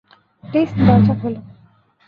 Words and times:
Please, 0.43 0.69
দরজা 0.79 1.13
খোল! 1.21 1.33